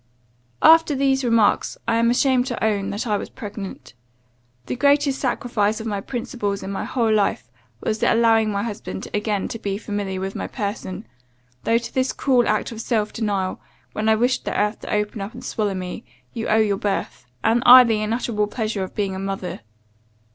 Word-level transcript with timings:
"After 0.63 0.95
these 0.95 1.23
remarks, 1.23 1.77
I 1.87 1.97
am 1.97 2.09
ashamed 2.09 2.47
to 2.47 2.63
own, 2.63 2.89
that 2.89 3.05
I 3.05 3.17
was 3.17 3.29
pregnant. 3.29 3.93
The 4.65 4.75
greatest 4.75 5.19
sacrifice 5.19 5.79
of 5.79 5.85
my 5.85 6.01
principles 6.01 6.63
in 6.63 6.71
my 6.71 6.85
whole 6.85 7.13
life, 7.13 7.51
was 7.81 7.99
the 7.99 8.11
allowing 8.11 8.49
my 8.49 8.63
husband 8.63 9.07
again 9.13 9.47
to 9.49 9.59
be 9.59 9.77
familiar 9.77 10.19
with 10.19 10.33
my 10.33 10.47
person, 10.47 11.05
though 11.65 11.77
to 11.77 11.93
this 11.93 12.13
cruel 12.13 12.47
act 12.47 12.71
of 12.71 12.81
self 12.81 13.13
denial, 13.13 13.61
when 13.93 14.09
I 14.09 14.15
wished 14.15 14.43
the 14.43 14.59
earth 14.59 14.79
to 14.79 14.91
open 14.91 15.21
and 15.21 15.45
swallow 15.45 15.75
me, 15.75 16.03
you 16.33 16.47
owe 16.47 16.57
your 16.57 16.77
birth; 16.77 17.27
and 17.43 17.61
I 17.63 17.83
the 17.83 18.01
unutterable 18.01 18.47
pleasure 18.47 18.81
of 18.83 18.95
being 18.95 19.13
a 19.13 19.19
mother. 19.19 19.59